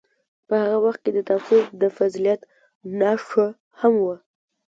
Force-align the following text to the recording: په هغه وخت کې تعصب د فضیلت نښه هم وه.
په 0.47 0.53
هغه 0.63 0.77
وخت 0.85 0.99
کې 1.03 1.11
تعصب 1.29 1.65
د 1.81 1.83
فضیلت 1.97 2.41
نښه 2.99 3.47
هم 3.79 3.93
وه. 4.05 4.15